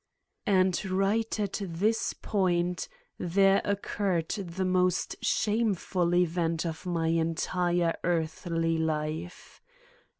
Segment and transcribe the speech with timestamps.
[0.47, 2.87] And right at this point
[3.19, 9.61] there occurred the most shameful event of my entire earthly life.